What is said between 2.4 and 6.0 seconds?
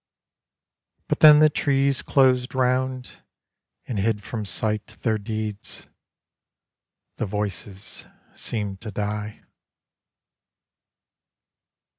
round, and hid from sight Their deeds,—